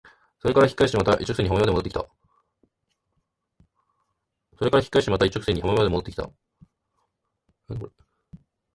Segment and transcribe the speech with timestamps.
[0.39, 1.93] それから引き返してまた一直線に浜辺まで戻って来
[6.15, 6.29] た。